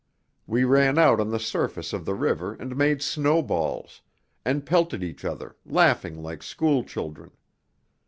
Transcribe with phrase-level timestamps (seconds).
[0.47, 4.01] We ran out on the surface of the river and made snowballs,
[4.43, 7.29] and pelted each other, laughing like school children.